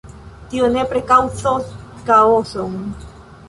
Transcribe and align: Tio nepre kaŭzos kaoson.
Tio 0.53 0.69
nepre 0.77 1.03
kaŭzos 1.11 1.69
kaoson. 2.11 2.85